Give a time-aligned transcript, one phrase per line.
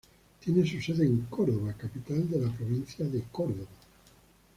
[0.43, 3.67] Tiene su sede en Córdoba, capital de la provincia de Córdoba.